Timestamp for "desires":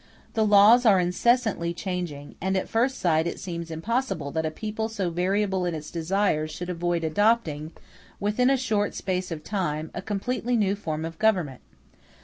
5.91-6.49